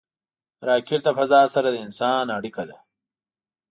راکټ 0.67 1.01
د 1.05 1.09
فضا 1.17 1.41
سره 1.53 1.67
د 1.71 1.75
انسان 1.85 2.25
اړیکه 2.37 2.63
ده 2.69 2.77